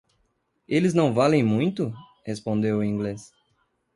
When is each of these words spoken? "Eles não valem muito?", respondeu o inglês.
"Eles 0.67 0.95
não 0.95 1.13
valem 1.13 1.43
muito?", 1.43 1.93
respondeu 2.25 2.79
o 2.79 2.83
inglês. 2.83 3.31